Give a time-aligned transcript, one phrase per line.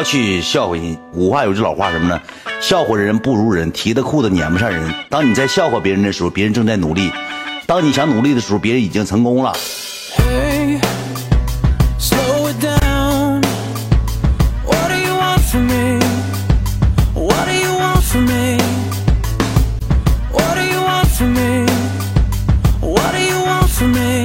[0.00, 0.96] 要去笑话人。
[1.12, 2.18] 五话有句老话什么呢？
[2.58, 4.94] 笑话人不如人，提的裤子撵不上人。
[5.10, 7.10] 当你在笑话别人的时候，别人正在努力；
[7.66, 9.52] 当你想努力的时候，别人已经成功了。
[14.72, 15.12] What do you
[23.38, 24.24] want from me?